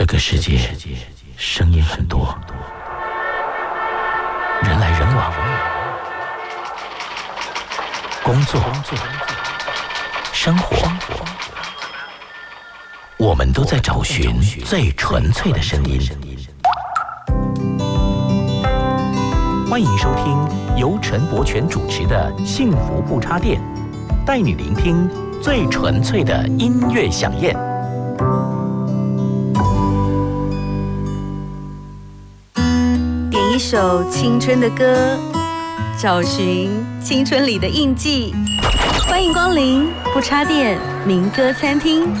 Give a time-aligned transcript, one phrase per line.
[0.00, 0.58] 这个世界
[1.36, 2.34] 声音很多，
[4.62, 5.30] 人来人往，
[8.22, 8.58] 工作、
[10.32, 10.90] 生活，
[13.18, 16.00] 我们都在找寻最纯粹的声音。
[19.68, 23.60] 欢迎收听由陈柏权主持的《幸福不插电》，
[24.24, 25.06] 带你聆听
[25.42, 27.54] 最纯粹的音乐响宴。
[33.70, 35.16] 首青春的歌，
[35.96, 38.34] 找寻青春里的印记。
[39.06, 42.12] 欢迎光临不插电民歌餐厅。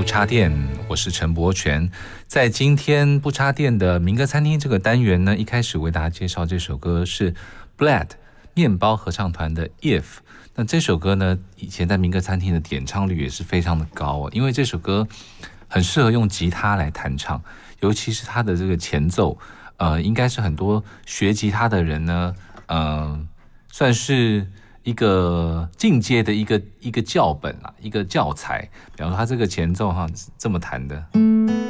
[0.00, 0.50] 不插电，
[0.88, 1.90] 我是陈柏权。
[2.26, 7.34] 在今天不插电的民歌餐厅这个单元呢，一开始为大家介绍这首歌是
[7.76, 8.08] Blad
[8.54, 10.04] 面包合唱团的 If。
[10.54, 15.06] 那这首歌呢，以前在民歌餐厅的点唱率也是非常的高哦，因为这首歌
[15.68, 17.44] 很适合用吉他来弹唱，
[17.80, 19.38] 尤其是它的这个前奏，
[19.76, 22.34] 呃，应该是很多学吉他的人呢，
[22.68, 23.20] 呃，
[23.70, 24.50] 算是
[24.82, 28.68] 一个进阶的一个一个教本啊，一个教材。
[28.96, 30.06] 比方说，他这个前奏哈，
[30.38, 31.69] 这么弹的。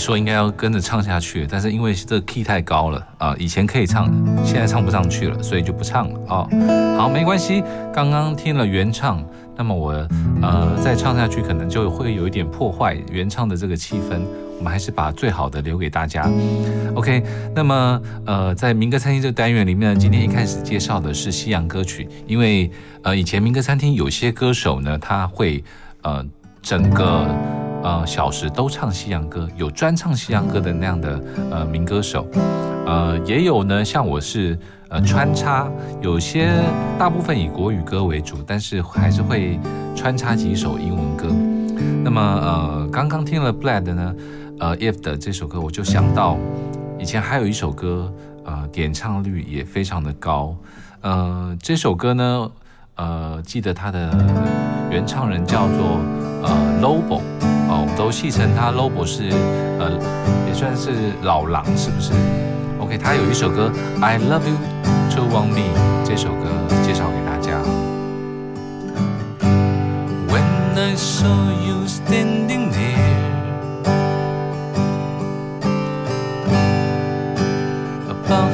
[0.00, 6.48] 说应该要跟着唱下去，但是因为这个 key 太高了啊、以前可以唱的，现在唱不上去了，所以就不唱了哦。
[6.98, 7.62] 好，没关系，
[7.92, 9.22] 刚刚听了原唱，
[9.56, 9.92] 那么我
[10.40, 14.22] 呃再唱下去可能就会有一点破坏原唱的这个气氛，
[14.58, 16.26] 我们还是把最好的留给大家。
[16.94, 17.22] OK，
[17.54, 22.70] 那么呃在民歌餐厅这个单元里面呢，今天一开始介绍的是西洋歌曲，因为
[23.02, 25.62] 呃以前民歌餐厅有些歌手呢，他会
[26.02, 26.24] 呃
[26.62, 27.28] 整个。
[27.82, 32.26] 呃，小时都唱西洋歌，有专唱西洋歌的那样的呃民歌手，
[32.86, 35.68] 呃，也有呢，像我是呃穿插，
[36.00, 36.50] 有些
[36.98, 39.58] 大部分以国语歌为主，但是还是会
[39.96, 41.28] 穿插几首英文歌。
[42.04, 44.14] 那么呃，刚刚听了 Blad 呢，
[44.58, 46.36] 呃 If 的这首歌，我就想到
[46.98, 48.12] 以前还有一首歌，
[48.44, 50.54] 呃，点唱率也非常的高。
[51.00, 52.50] 呃，这首歌呢，
[52.96, 54.10] 呃，记得它的
[54.90, 56.00] 原唱人叫做
[56.42, 57.20] 呃 Lobo，
[57.80, 59.30] 我们都戏称他 Lobo 是
[59.78, 59.90] 呃，
[60.46, 62.12] 也算是老狼，是不是
[62.78, 63.72] ？OK，他有一首歌
[64.04, 64.56] 《I Love You
[65.16, 65.64] to Want Me》，
[66.06, 66.44] 这首歌
[66.84, 67.58] 介绍给大家。
[70.28, 72.98] When I saw you standing there
[78.10, 78.52] above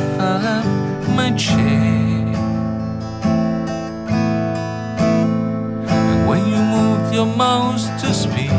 [1.17, 2.33] my chair,
[5.89, 8.53] and when you move your mouth to speak,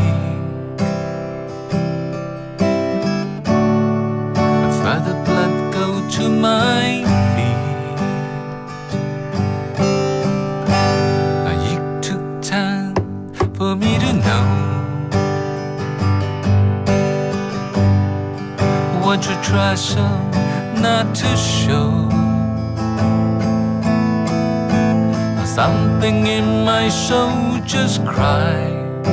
[26.07, 29.05] something in my soul just cried.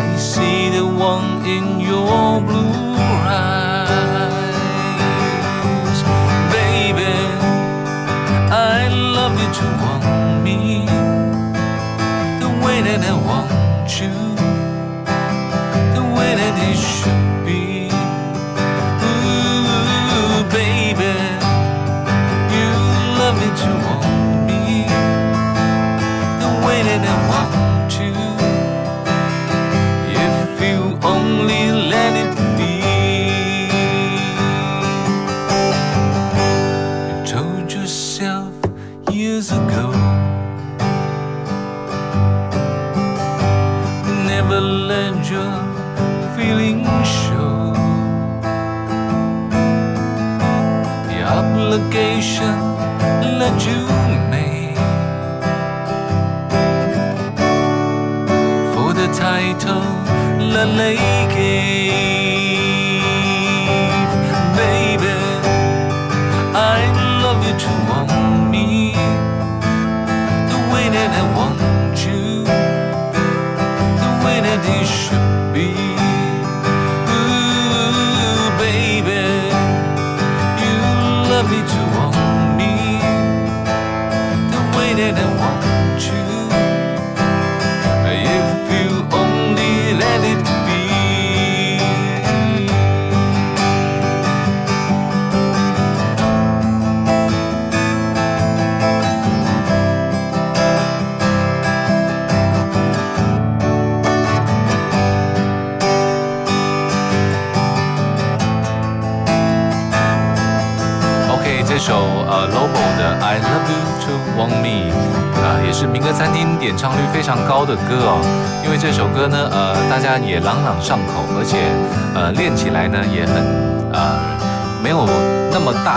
[0.00, 2.61] I see the one in your blue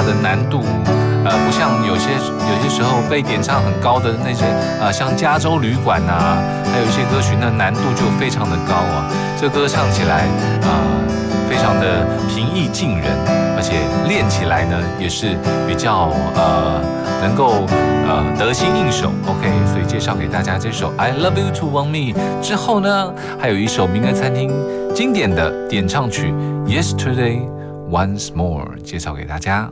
[0.06, 0.64] 的难度。
[1.26, 4.46] 呃，不像有些有些时候被点唱很高的那些，
[4.80, 6.38] 呃，像加州旅馆呐、
[6.72, 9.10] 还有一些歌曲，那难度就非常的高啊。
[9.42, 10.28] 这歌唱起来，
[10.62, 10.86] 啊、
[11.50, 13.10] 非常的平易近人，
[13.58, 15.36] 而且练起来呢也是
[15.68, 16.80] 比较呃
[17.24, 17.66] 能够
[18.08, 19.10] 呃得心应手。
[19.26, 24.52] OK，所以介绍给大家这首《I Love You to Want Me》之后呢，还有一首民歌餐厅
[24.94, 26.32] 经典的点唱曲
[26.70, 27.40] 《Yesterday
[27.90, 29.72] Once More》介绍给大家。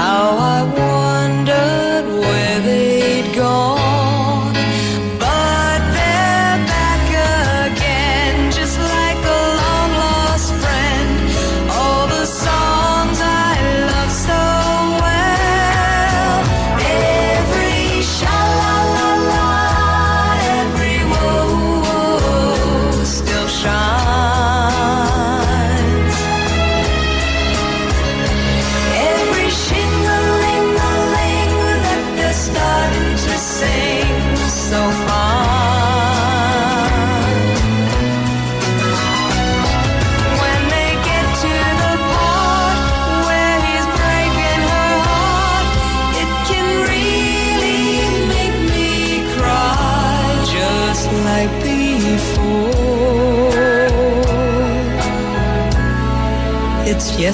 [0.00, 1.89] How I wondered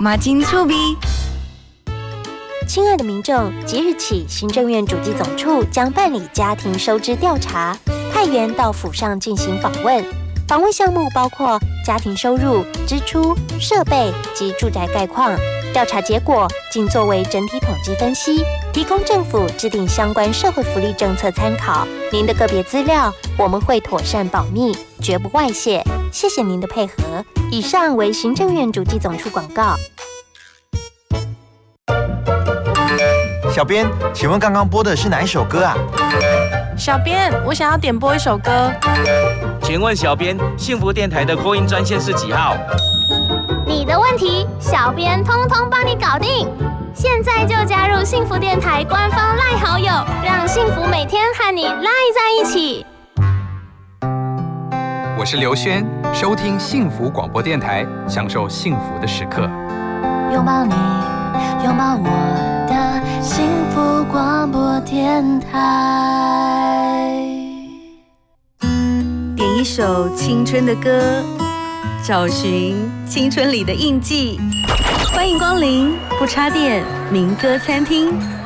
[0.00, 0.74] 马金醋比。
[2.68, 7.76] 亲爱的民众，即日起，行政院主机总处将办理家庭收支调查，
[8.12, 10.04] 派员到府上进行访问。
[10.48, 15.36] 访问项目包括家庭收入、支出、设备及住宅概况。
[15.74, 21.86] 调查结果仅作为整体统计分析，提供政府制定相关社会福利政策参考。
[22.10, 25.84] 您的个别资料我们会妥善保密，绝不外泄。
[26.10, 26.94] 谢谢您的配合。
[27.50, 29.76] 以上为行政院主计总处广告。
[33.54, 35.76] 小编，请问刚刚播的是哪一首歌啊？
[36.78, 38.72] 小编，我想要点播一首歌。
[39.60, 42.56] 请问小编，幸福电台的扩音专线是几号？
[43.66, 46.48] 你的问题，小编通通帮你搞定。
[46.94, 49.92] 现在就加入幸福电台官方赖好友，
[50.24, 52.86] 让幸福每天和你赖在一起。
[55.18, 59.42] 我是刘轩，收听幸福广播电台，享受幸福的时刻。
[60.32, 60.72] 拥抱你，
[61.64, 62.08] 拥抱我
[62.68, 62.74] 的
[63.20, 63.67] 幸福
[64.10, 65.48] 广播电台。
[69.36, 71.22] 点一首青春的歌，
[72.04, 74.40] 找寻青春里的印记。
[75.12, 78.37] 欢迎光临不插电民歌餐厅。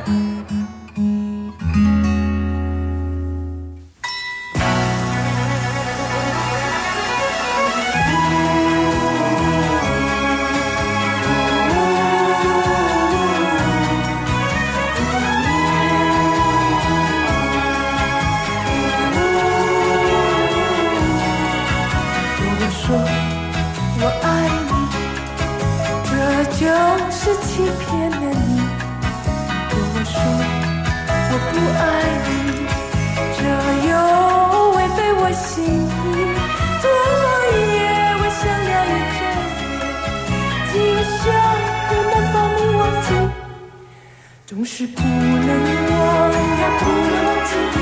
[44.62, 47.76] 总是不能忘呀，不能忘记你，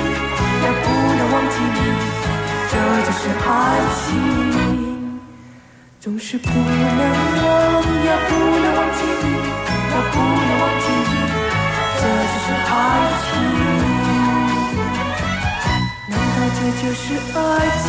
[0.65, 1.79] 呀，不能忘记你。
[2.71, 3.53] 这就是爱
[3.97, 4.09] 情，
[6.01, 7.45] 总是不能忘
[8.07, 9.25] 呀，不能忘记你，
[9.93, 11.13] 呀，不能忘记你，
[12.01, 12.73] 这就是爱
[13.27, 13.29] 情。
[16.09, 17.05] 难道这就是
[17.37, 17.39] 爱
[17.83, 17.89] 情？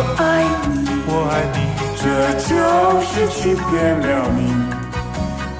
[0.00, 0.24] 我爱
[0.72, 1.60] 你，我爱你，
[2.00, 2.02] 这
[2.48, 2.50] 就
[3.04, 3.68] 是欺骗
[4.00, 4.40] 了你。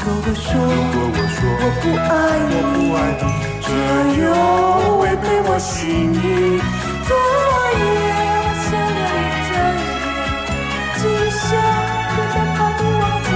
[0.01, 2.11] 如果说，如果我说我不爱
[2.49, 3.23] 你，我不爱你，
[3.61, 3.69] 这
[4.17, 4.25] 又
[4.97, 5.77] 违背我心
[6.15, 6.17] 意。
[7.05, 7.09] 昨
[7.77, 7.85] 夜
[8.41, 9.53] 我想了一整
[9.85, 11.01] 夜，只
[11.37, 11.45] 想
[12.09, 13.29] 不再把你忘记，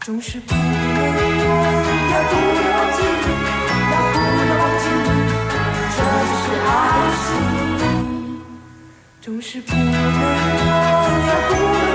[0.00, 0.58] 总是不能
[1.48, 1.52] 忘
[2.08, 2.65] 掉。
[9.48, 11.85] 是不能忘，要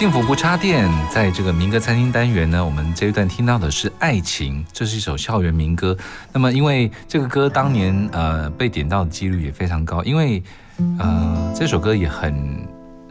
[0.00, 5.94] 幸福不插电，在这个民歌餐厅单元呢，我们这一段听到的是《爱情》，这是一首校园民歌。
[6.32, 10.42] 那么，因为这个歌当年呃被点到的几率也非常高，因为
[10.98, 12.66] 呃这首歌也很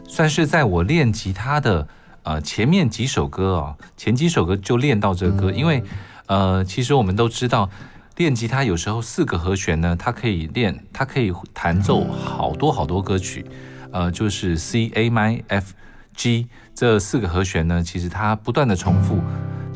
[0.08, 1.86] 算是在我练吉他的
[2.24, 5.80] 呃前面几首歌哦，前几首歌就练到这个歌，因为
[6.26, 7.70] 呃其实我们都知道。
[8.16, 13.46] 练吉他有时候四个和弦呢，它可以练，它可以弹奏好多好多歌曲，
[13.92, 15.72] 呃，就是 C、A、M、F、
[16.20, 19.22] G 这四个和弦呢，其实它不断的重复，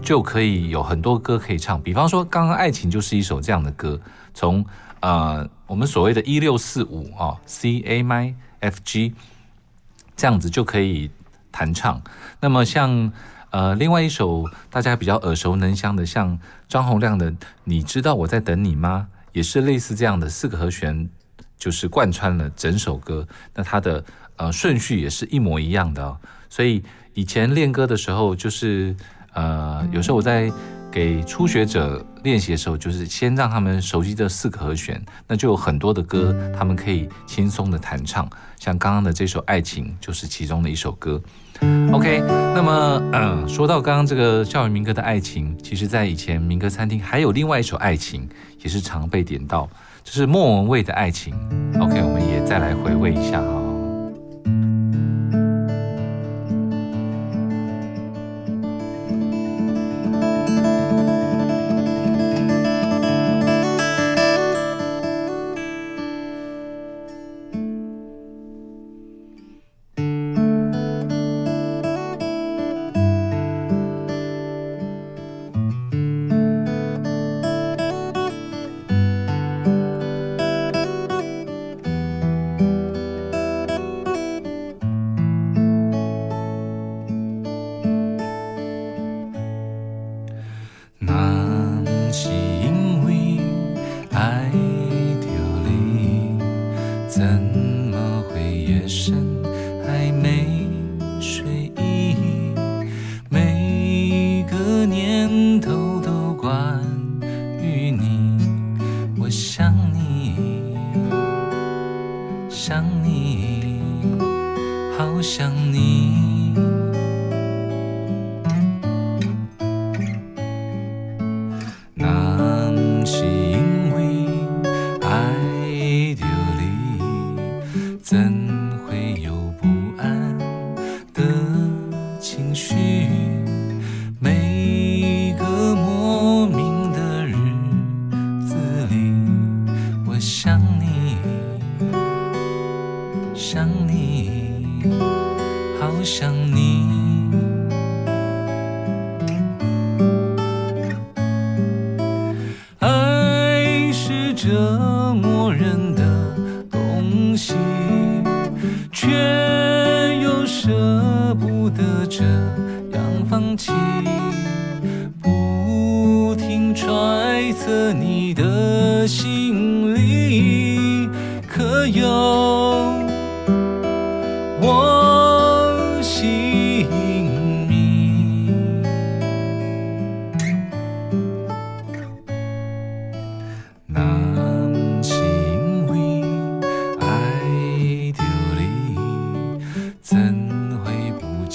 [0.02, 1.80] 就可以有很多歌可以唱。
[1.80, 3.98] 比方说，刚刚《爱情》就是一首这样的歌，
[4.34, 4.62] 从
[5.00, 9.14] 呃我们所谓的一六四五啊，C、A、Mi、F、G
[10.14, 11.10] 这样子就可以
[11.50, 12.02] 弹唱。
[12.40, 13.10] 那么像
[13.48, 17.32] 呃，另外一首大家比较耳熟能详的，像张洪亮的
[17.64, 21.08] 《你知道我在等你吗》，也是类似这样的四个和弦，
[21.56, 23.26] 就是贯穿了整首歌。
[23.54, 24.04] 那它的
[24.36, 26.18] 呃顺序也是一模一样的。
[26.54, 26.80] 所以
[27.14, 28.94] 以前练歌的时候，就是
[29.32, 30.48] 呃有时候我在
[30.88, 38.30] 给初学者练习的时候，就是先让他们熟悉这四个和弦，那就有很多的歌他们可以轻松的弹唱。
[38.60, 41.20] 像刚刚的这首《爱情》就是其中的一首歌。
[41.90, 42.22] OK，
[42.54, 48.28] 那么嗯，说到刚刚这个校园民歌的爱情，其实在以前民歌餐厅还有另外一首爱情，
[48.62, 49.68] 也是常被点到，
[50.04, 51.34] 就是莫文蔚的爱情。
[51.80, 53.63] OK，我们也再来回味一下哈、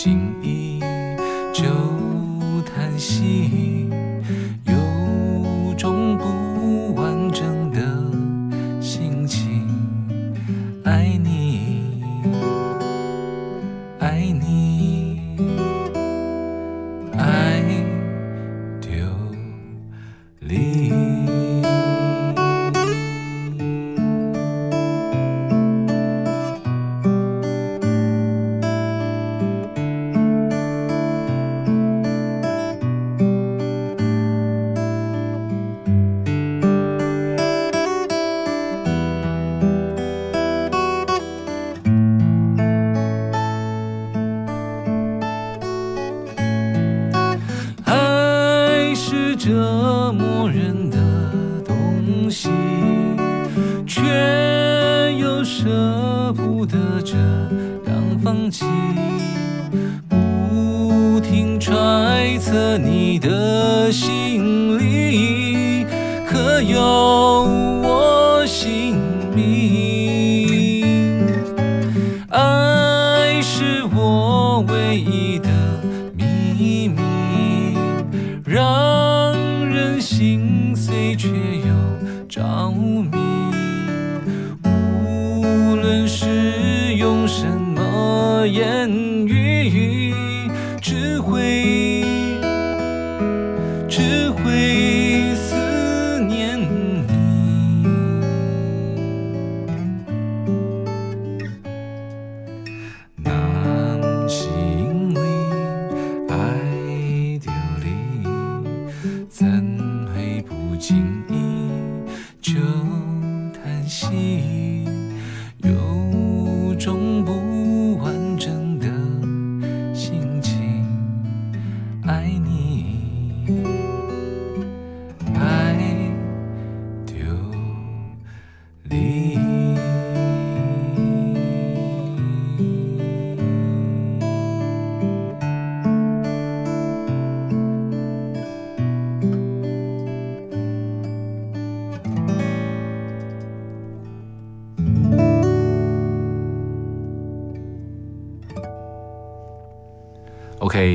[0.02, 0.59] 心意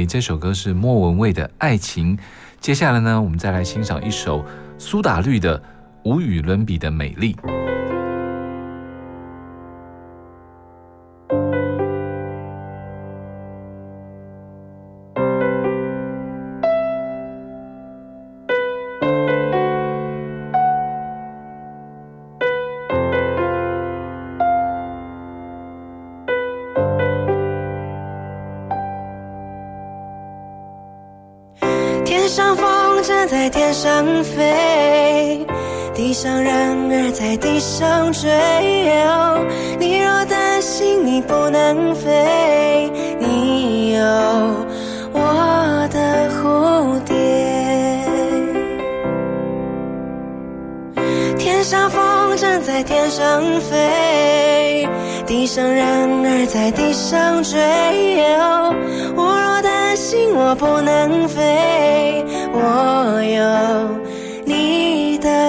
[0.09, 2.17] 这首歌是莫文蔚的《爱情》。
[2.61, 4.45] 接下来呢，我们再来欣赏一首
[4.79, 5.59] 苏打绿的
[6.05, 7.35] 《无与伦比的美丽》。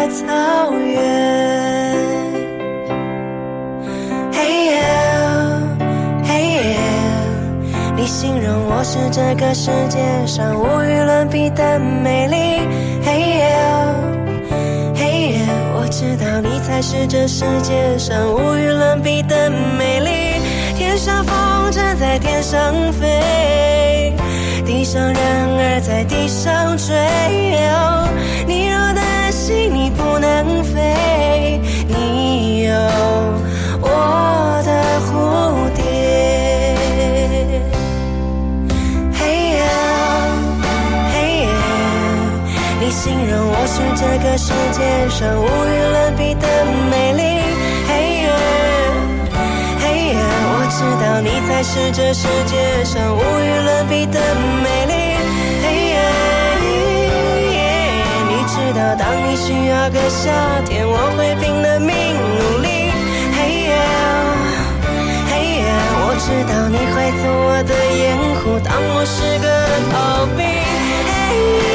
[0.10, 0.96] 草原。
[4.32, 4.82] 嘿耶，
[6.24, 6.78] 嘿耶，
[7.96, 12.36] 你形容我是这个世界上无与伦比的美丽。
[13.04, 13.58] 嘿耶。
[14.96, 15.40] 嘿耶，
[15.78, 20.42] 我知道你才是这世界上无与伦比的美丽。
[20.78, 21.36] 天上风
[21.72, 24.14] 筝在天上飞，
[24.66, 26.94] 地上人儿在地上追。
[28.48, 29.04] 你若担
[29.46, 32.74] 心你不能飞，你有
[33.80, 34.72] 我的
[35.06, 35.84] 蝴蝶。
[39.14, 39.22] 嘿
[39.60, 39.64] 呀，
[41.14, 41.48] 嘿呀。
[42.80, 46.48] 你形容我是这个世界上无与伦比的
[46.90, 47.22] 美丽。
[47.88, 47.92] 嘿
[48.24, 48.26] 耶，
[49.80, 50.18] 嘿耶，
[50.50, 54.20] 我知道你才是这世界上无与伦比的
[54.64, 55.05] 美丽。
[58.76, 62.92] 道当你需要个夏天，我会拼了命努力。
[63.32, 63.72] 嘿耶，
[65.32, 65.32] 嘿
[65.64, 65.64] 耶，
[66.04, 68.04] 我知道你会做我的掩
[68.42, 69.48] 护，当我是个
[69.92, 69.96] 逃
[70.36, 70.44] 兵。
[71.30, 71.32] 嘿
[71.70, 71.75] 耶。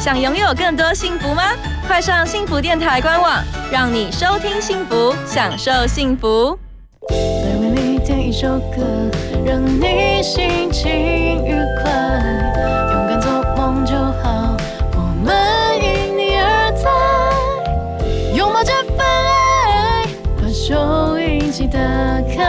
[0.00, 1.42] 想拥有更多幸福吗？
[1.86, 6.56] 快上幸福电台官网，让你收听幸福，享受幸福。
[7.10, 7.16] 来
[7.60, 8.80] 为你点一首歌，
[9.44, 10.88] 让你心情
[11.44, 11.90] 愉快，
[12.92, 14.56] 勇敢做梦就好，
[14.92, 15.34] 我们
[15.82, 16.88] 因你而在，
[18.36, 20.06] 拥抱这份爱，
[20.40, 21.78] 把收音机打
[22.36, 22.44] 开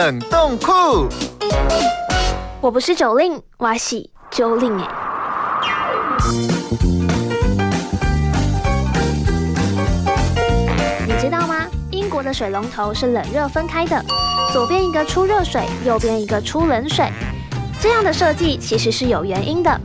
[0.00, 1.06] 冷冻库。
[2.62, 4.88] 我不是九令，我是九令哎。
[11.06, 11.66] 你知道吗？
[11.90, 14.02] 英国的水龙头是冷热分开的，
[14.54, 17.12] 左边一个出热水，右边一个出冷水。
[17.78, 19.78] 这样的设计其实是有原因的，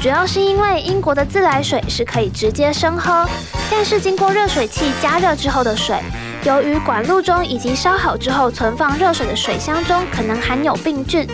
[0.00, 3.28] 主要是因为英国的自来水是可以直接生喝，
[3.70, 6.00] 但是经过热水器加热之后的水，
[6.44, 11.26] 由于管路中以及烧好之后存放热水的水箱中可能含有病菌，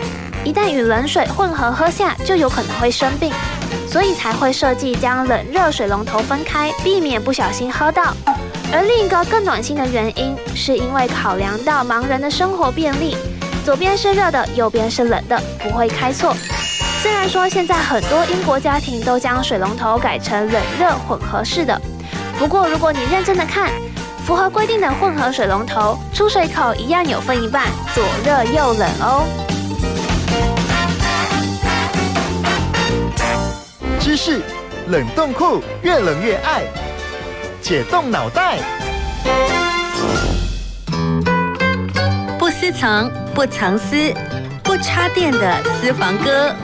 [0.43, 3.31] 一旦与冷水混合喝下，就有可能会生病，
[3.87, 8.15] 所以才会设计将冷热水龙头分开，避免不小心喝到。
[8.73, 13.15] 而另一个更暖心的原因，是因为考量到盲人的生活便利，
[13.63, 16.35] 左边是热的，右边是冷的，不会开错。
[17.01, 21.79] 虽然说现在很多英国家庭都将水龙头改成冷热混合式的，
[22.39, 23.71] 不过如果你认真的看，
[24.25, 29.23] 符合规定的混合水龙头出水口一样有分一半，左热右冷哦。
[33.99, 34.41] 知识
[34.87, 36.63] 冷冻库，越冷越爱，
[37.61, 38.57] 解冻脑袋。
[42.39, 44.11] 不私藏，不藏私，
[44.63, 46.55] 不插电的私房歌。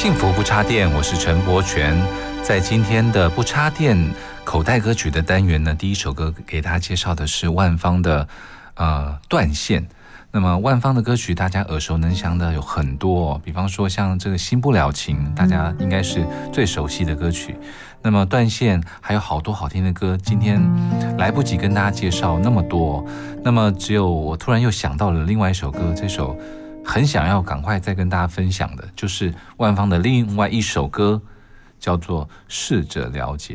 [0.00, 1.94] 幸福不插电，我是陈柏权。
[2.42, 3.98] 在今天的不插电
[4.44, 8.26] 口袋歌曲的单元呢，第一首歌给大家介绍的是万芳的
[8.76, 9.86] 呃断线。
[10.30, 17.54] 那么万芳的歌曲大家耳熟能详的有很多、比方说像这个新不了情，大家应该是最熟悉的歌曲。
[18.00, 20.58] 那么断线还有好多好听的歌，今天
[21.18, 23.04] 来不及跟大家介绍那么多，
[23.44, 26.34] 那么只有我突然又想到了另外一首歌，这首
[26.90, 31.22] 很想要赶快再跟大家分享的，就是万芳的另外一首歌，
[31.78, 33.54] 叫做《试着了解》。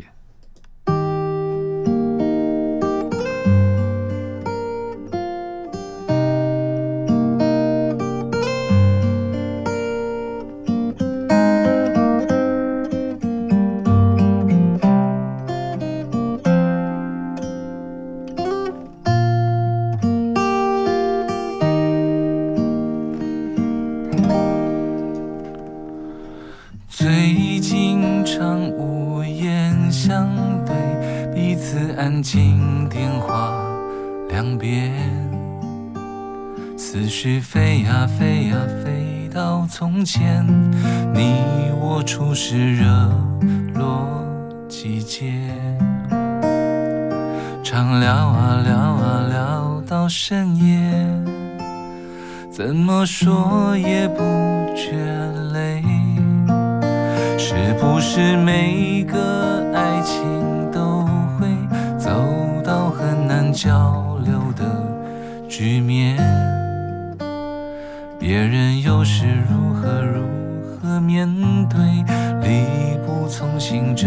[73.96, 74.06] 这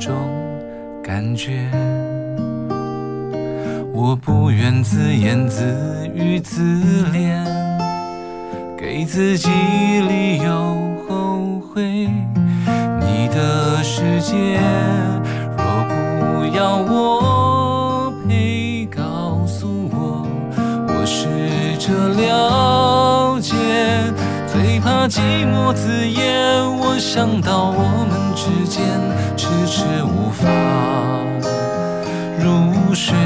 [0.00, 0.12] 种
[1.00, 1.70] 感觉？
[3.92, 5.62] 我不愿自言自
[6.12, 6.60] 语自
[7.12, 7.44] 怜，
[8.76, 9.48] 给自己
[10.08, 10.52] 理由
[11.06, 12.08] 后悔。
[13.00, 14.58] 你的世界
[15.56, 20.26] 若不要我陪，告诉我，
[20.88, 21.28] 我试
[21.78, 23.54] 着了解。
[24.48, 26.24] 最怕寂寞字眼，
[26.78, 29.00] 我想到我们时间
[29.38, 30.46] 迟迟无法
[32.38, 33.16] 入睡。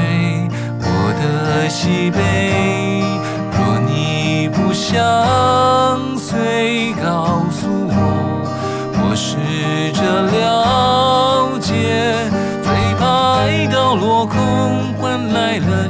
[0.79, 0.85] 我
[1.19, 3.03] 的喜悲，
[3.51, 7.93] 若你不相随，告诉我，
[8.93, 9.35] 我试
[9.91, 9.99] 着
[10.31, 12.15] 了解。
[12.63, 15.88] 最怕爱到落空，换来了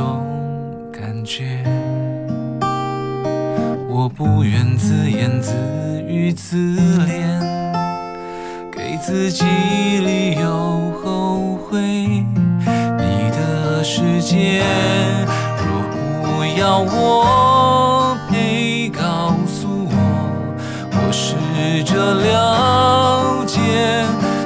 [0.00, 0.24] 种
[0.90, 1.62] 感觉？
[3.86, 5.52] 我不愿自言自
[6.08, 7.38] 语自怜。
[8.72, 14.64] 给自己理由后悔，你的世界
[15.58, 15.64] 若
[16.22, 19.92] 不要我陪，告诉我，
[20.92, 23.60] 我试着了解。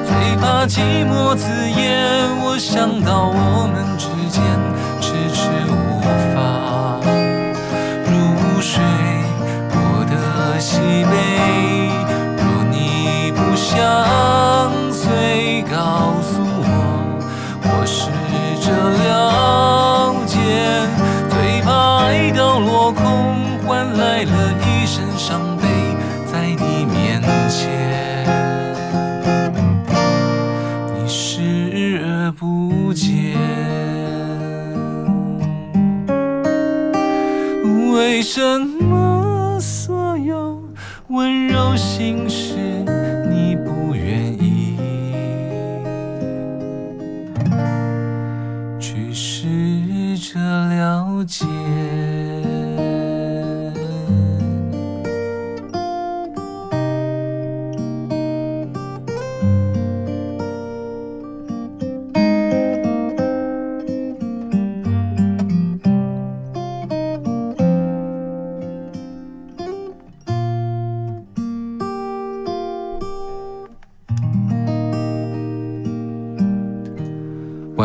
[0.05, 3.84] 最怕寂寞字眼，我想到我们
[13.75, 14.14] 你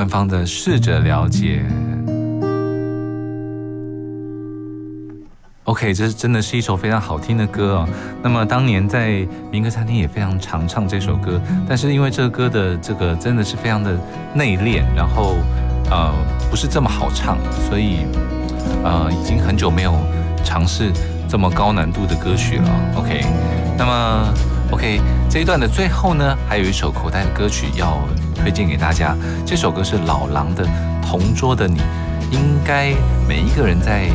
[0.10, 1.64] 方的试着了解。
[5.66, 7.88] OK，这真的是一首非常好听的歌哦。
[8.24, 13.96] 那么当年在民歌餐厅也非常常唱这首歌，但是因为这个歌的这个真的是非常的
[14.34, 15.36] 内敛，然后
[15.92, 16.12] 呃
[16.50, 17.38] 不是这么好唱，
[17.70, 18.00] 所以
[18.84, 19.94] 呃已经很久没有
[20.44, 20.92] 尝试
[21.30, 22.70] 这么高难度的歌曲了。
[22.96, 23.24] OK，
[23.78, 24.34] 那么
[24.72, 25.00] OK
[25.30, 28.00] 这一段的最后呢，还有一首口袋的歌曲要
[28.42, 29.16] 推荐给大家。
[29.46, 30.66] 这首歌是老狼的
[31.02, 31.80] 《同桌的你》，
[32.32, 32.94] 应该
[33.28, 34.10] 每一个人在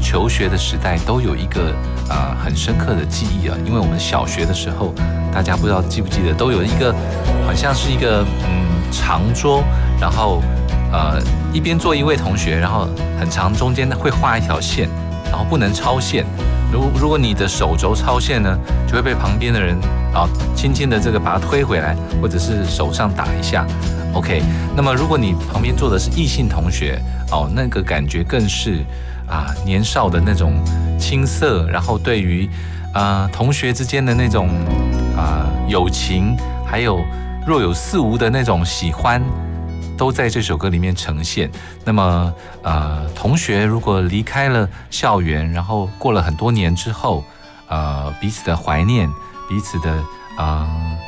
[0.00, 1.74] 求学的时代都有一个
[2.08, 4.94] 呃很深刻的记忆啊，因为我们小学的时候，
[5.32, 6.94] 大家不知道记不记得，都有一个
[7.46, 9.62] 好像是一个嗯长桌，
[10.00, 10.42] 然后
[10.90, 11.20] 呃
[11.52, 12.88] 一边坐一位同学，然后
[13.18, 14.88] 很长，中间会画一条线，
[15.30, 16.24] 然后不能超线。
[16.72, 19.76] 如如果你的手肘超线呢，就会被旁边的人
[20.14, 23.66] 啊轻轻的这个把它推回来，或者是手上打一下。
[24.12, 24.42] OK，
[24.76, 27.00] 那么如果你旁边坐的是异性同学
[27.30, 28.84] 哦，那个感觉更是
[29.28, 30.54] 啊年少的那种
[30.98, 32.48] 青涩，然后对于
[32.92, 34.48] 啊同学之间的那种
[35.16, 37.00] 啊友情，还有
[37.46, 39.22] 若有似无的那种喜欢，
[40.00, 41.50] 都在这首歌里面呈现。
[41.84, 42.32] 那么
[42.62, 47.22] 呃，同学如果离开了校园，然后过了很多年之后，
[47.68, 49.06] 呃，彼此的怀念，
[49.46, 49.90] 彼此的
[50.38, 50.98] 啊、呃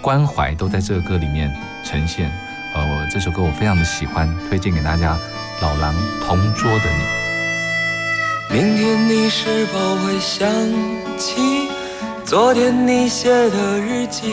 [0.00, 2.32] 关怀，都在这个歌里面呈现。
[2.74, 5.16] 呃，我这首歌我非常的喜欢，推荐给大家。
[5.60, 5.94] 老狼
[6.26, 6.84] 同桌的
[8.50, 10.50] 你，明天你是否会想
[11.16, 11.68] 起
[12.24, 14.32] 昨天你写的日记？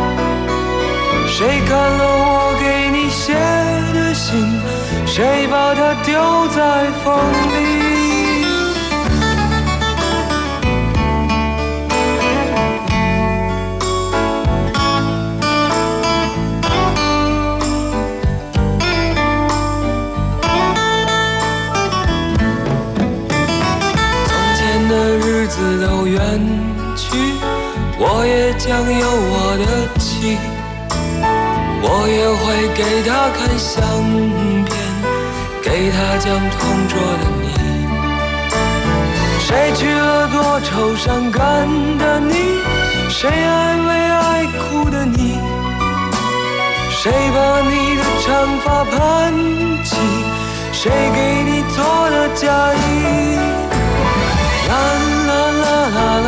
[1.41, 3.33] 谁看了我给你写
[3.95, 4.45] 的信？
[5.07, 8.45] 谁把它丢在风里？
[24.27, 26.21] 从前的日子都远
[26.95, 27.17] 去，
[27.97, 29.50] 我也将有我，
[31.93, 33.75] 我也会给她看相
[34.63, 34.71] 片，
[35.61, 37.45] 给她讲同桌的你。
[39.39, 41.37] 谁去了多愁善感
[41.97, 42.33] 的你？
[43.09, 45.37] 谁安慰爱哭的你？
[46.89, 47.37] 谁把
[47.69, 48.29] 你的长
[48.63, 48.93] 发盘
[49.83, 49.97] 起？
[50.71, 52.79] 谁给你做的嫁衣？
[54.69, 54.71] 啦
[55.27, 55.29] 啦
[55.61, 55.65] 啦
[55.95, 56.27] 啦啦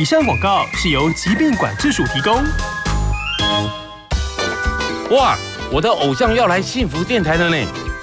[0.00, 2.42] 以上广告是由疾病管制署提供。
[5.10, 5.36] 哇，
[5.70, 7.56] 我的偶像要来幸福电台了呢！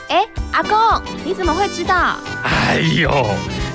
[0.09, 0.77] 哎，阿公，
[1.25, 2.17] 你怎么会知道？
[2.43, 3.09] 哎呦，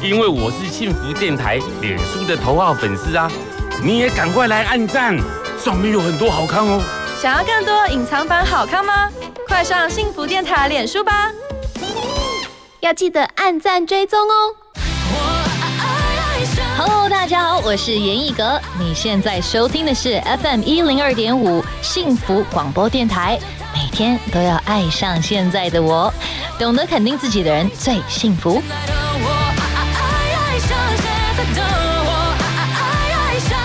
[0.01, 3.29] 因为我是幸福电台脸书的头号粉丝啊！
[3.83, 5.18] 你也赶快来按赞，
[5.59, 6.81] 上面有很多好看哦。
[7.20, 9.11] 想要更多隐藏版好看吗？
[9.49, 11.29] 快上幸福电台脸书吧！
[12.79, 14.61] 要记得按赞追踪哦。
[16.85, 18.61] Hello，大家好，我是严艺格。
[18.76, 23.39] 你现在收听的是 FM 一零二点五幸福广播电台。
[23.72, 26.12] 每天都要爱上现在的我，
[26.59, 28.61] 懂得肯定自己的人最幸福。
[28.74, 31.07] 爱上现
[31.39, 31.62] 在的
[32.05, 32.11] 我，
[32.74, 32.83] 爱
[33.14, 33.57] 爱上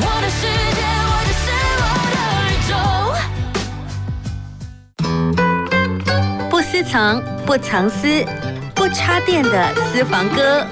[0.00, 0.80] 我的世界，
[1.12, 1.44] 我就是
[1.82, 2.16] 我的
[2.48, 2.72] 宇宙。
[6.72, 8.24] 窃藏、不藏私、
[8.74, 10.66] 不插电的私房歌。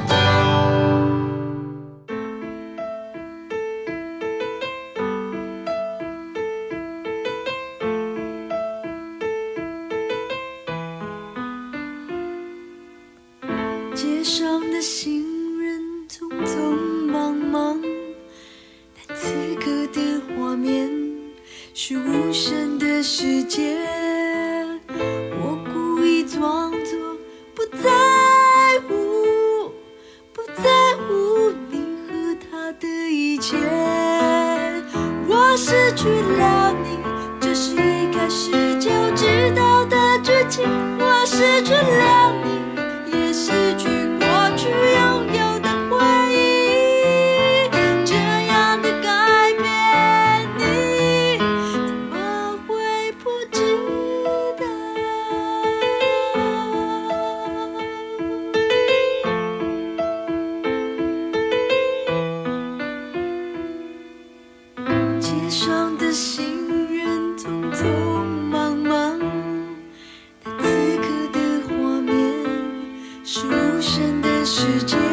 [73.41, 75.10] 是无声的世界。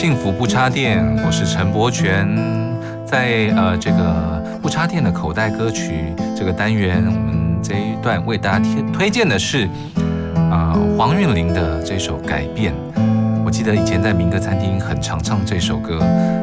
[0.00, 2.26] 幸福不插电，我是陈柏权。
[3.04, 9.68] 在呃这个不插电的口袋歌曲这个单元，我们这一段为大家推推荐的是
[10.50, 12.72] 啊、黄韵玲的这首《改变》。
[13.44, 15.98] 我记得以前在民歌餐厅很常唱这首歌，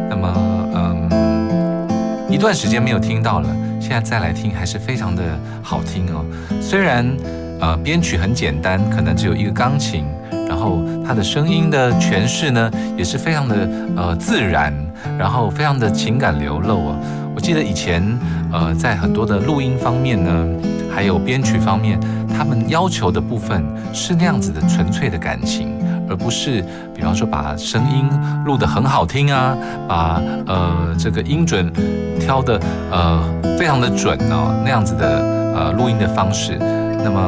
[0.08, 0.32] 那么
[0.76, 3.50] 嗯一段时间没有听到了，
[3.82, 5.24] 现在再来听还是非常的
[5.64, 6.24] 好听哦。
[6.62, 7.04] 虽然
[7.60, 10.06] 呃编曲很简单，可能只有一个钢琴，
[10.48, 13.56] 然后他的声音的诠释呢也是非常的
[13.96, 14.74] 呃自然，
[15.18, 16.98] 然后非常的情感流露啊。
[17.36, 18.02] 我记得以前
[18.52, 20.48] 呃在很多的录音方面呢，
[20.90, 22.00] 还有编曲方面，
[22.36, 25.76] 他们要求的部分是那样子的纯粹的感情。
[26.10, 26.64] 而不是，
[26.96, 28.10] 比方说把声音
[28.46, 29.54] 录得很好听啊，
[29.90, 31.70] 把呃这个音准
[32.18, 32.58] 挑的
[32.90, 33.22] 呃
[33.60, 35.20] 非常的准哦，那样子的
[35.54, 36.58] 呃录音的方式。
[37.04, 37.20] 那么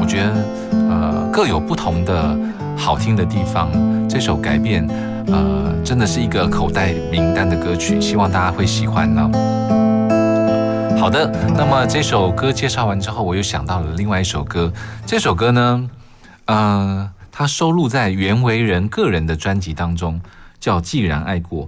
[0.00, 0.32] 我觉得
[0.88, 2.34] 呃各有不同的
[2.76, 3.70] 好听的地方。
[4.08, 4.86] 这首改变
[5.26, 9.30] 呃真的是一个口袋名单的歌曲，希望大家会喜欢呢。
[10.98, 14.72] 好的，那么这首歌介绍完之后，我又想到了另外一首歌。
[15.04, 15.90] 这首歌呢，
[16.44, 20.20] 呃，它收录在袁惟仁个人的专辑当中，
[20.60, 21.66] 叫《既然爱过》。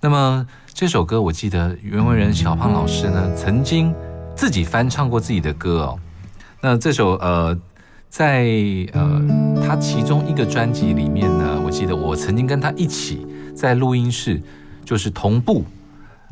[0.00, 3.92] 那么这首歌，我记得袁惟仁小胖老师呢，曾经
[4.36, 5.98] 自己翻唱过自己的歌哦。
[6.60, 7.58] 那这首呃，
[8.08, 8.46] 在
[8.92, 9.20] 呃
[9.66, 14.40] 他其中一个专辑里面呢，我记得我曾经跟他一起在录音室，
[14.84, 15.64] 就是同步，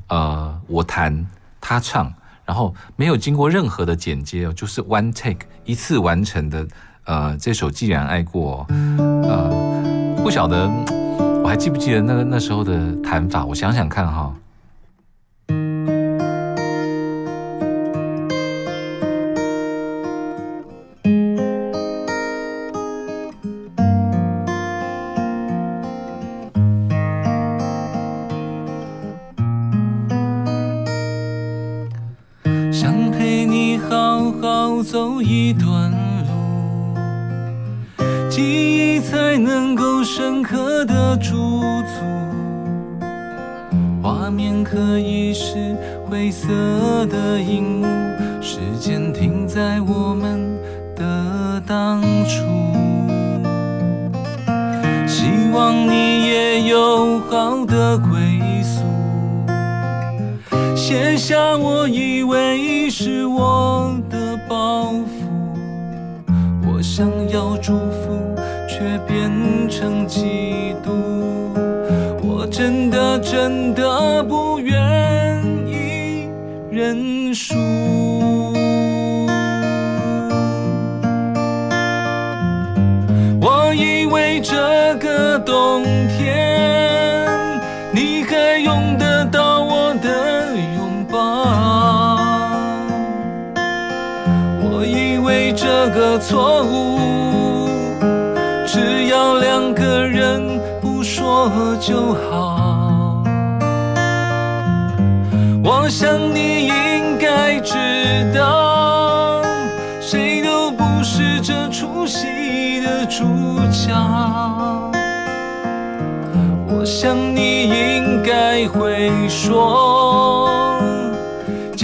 [0.07, 1.27] 呃，我弹
[1.61, 2.15] 他唱，
[2.45, 6.65] 然后没有经过任何的剪接哦，就是 one take 一次完成的。
[7.07, 8.65] 呃，这首《既然爱过》，
[9.29, 9.51] 呃，
[10.23, 10.71] 不晓得
[11.43, 13.45] 我还记不记得那个那时候的弹法？
[13.45, 14.33] 我想想看哈。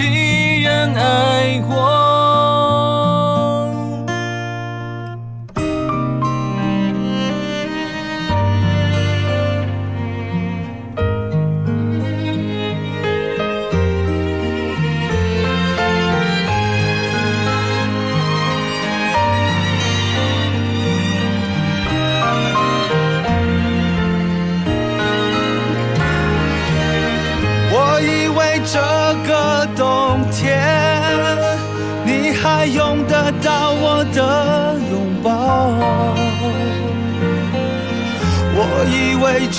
[0.09, 1.90] 既然爱过。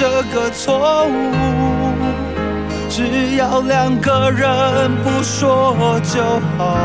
[0.03, 1.33] 这个错误，
[2.91, 6.21] 只要两个人不说就
[6.59, 6.77] 好。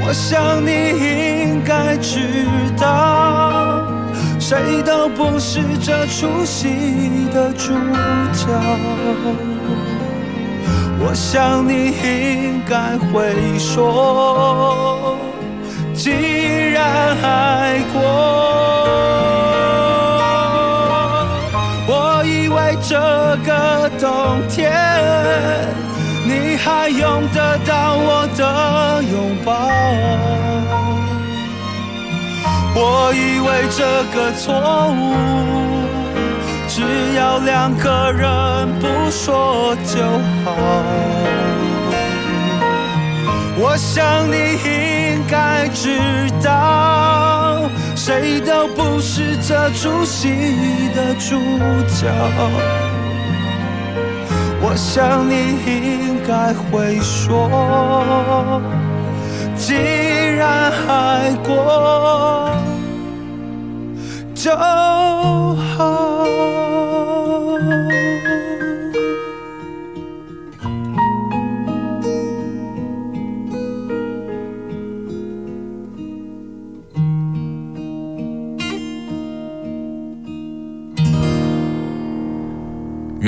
[0.00, 0.70] 我想你
[1.50, 2.20] 应该知
[2.78, 3.82] 道。
[4.38, 6.68] 谁都不是这出戏
[7.34, 7.74] 的主
[8.32, 8.46] 角。
[11.00, 15.18] 我想你应该会说，
[15.92, 16.12] 既
[16.70, 18.51] 然爱过，
[23.90, 24.72] 冬天，
[26.24, 29.52] 你还用得到我的拥抱。
[32.74, 34.44] 我以为这个错
[34.90, 35.14] 误，
[36.68, 36.80] 只
[37.14, 38.22] 要两个人
[38.80, 40.00] 不说就
[40.44, 40.46] 好。
[43.54, 46.00] 我想你应该知
[46.42, 50.30] 道，谁都不是这出戏
[50.94, 51.38] 的主
[52.00, 52.10] 角。
[54.72, 55.34] 我想你
[55.66, 58.58] 应该会说，
[59.54, 62.50] 既然爱过
[64.34, 64.50] 就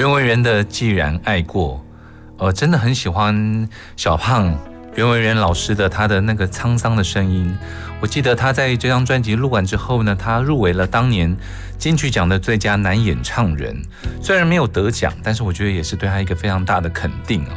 [0.04, 1.82] 袁惟仁的《既然爱过》，
[2.44, 4.54] 呃，真的很喜欢小胖
[4.96, 7.56] 袁惟仁老师的他的那个沧桑的声音。
[8.02, 11.34] 我记得他在这张专辑录完之后呢，他入围了当年
[11.78, 13.80] 金曲奖的最佳男演唱人，
[14.20, 17.52] 虽然没有得奖，但是我觉得也是对他一个非常大的肯定哦。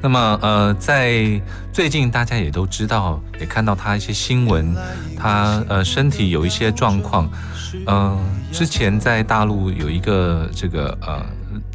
[0.00, 4.76] 那么，呃，在最近大家也都知道，也看到他一些新闻，
[5.18, 7.28] 他呃身体有一些状况，
[7.84, 8.16] 呃，
[8.52, 11.26] 之前在大陆有一个这个呃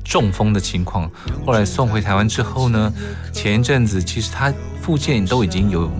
[0.06, 1.10] 中风的情况，
[1.46, 2.94] 后来送回台湾之后呢，
[3.34, 5.92] 前一阵子其实他复健都已经有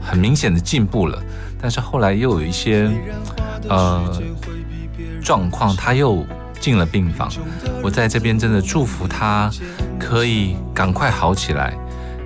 [0.00, 1.20] 很明显的进步了，
[1.60, 2.88] 但是后来又有一些
[3.68, 4.22] 呃
[5.22, 6.24] 状况，他又
[6.60, 7.32] 进了病房。
[7.82, 9.50] 我在这边真的祝福他
[9.98, 11.74] 可以赶快好起来，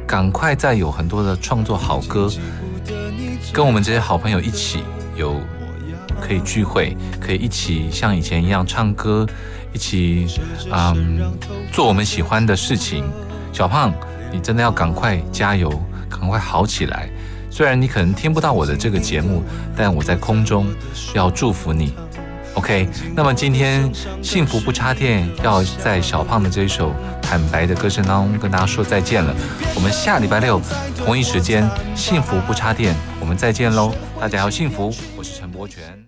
[0.06, 2.28] 赶快再有很多的创作好歌，
[3.52, 4.82] 跟我们这些好朋友一起
[5.16, 5.40] 有
[6.20, 9.26] 可以聚会，可以一起像以前一样唱歌，
[9.72, 10.26] 一起
[10.72, 11.32] 嗯
[11.72, 13.04] 做我们喜欢的事情。
[13.52, 13.92] 小胖，
[14.32, 15.70] 你真的要赶快加油，
[16.08, 17.08] 赶快好起来。
[17.50, 19.42] 虽然你可能听不到我的这个节目，
[19.76, 20.66] 但我在空中
[21.14, 21.92] 要祝福你。
[22.54, 23.90] OK，那么今天
[24.22, 26.92] 幸福不插电要在小胖的这一首
[27.22, 29.34] 坦白的歌声当中跟大家说再见了。
[29.74, 30.60] 我们下礼拜六
[30.96, 33.92] 同一时间幸福不插电，我们再见喽！
[34.20, 35.99] 大家要幸福，我是陈柏权。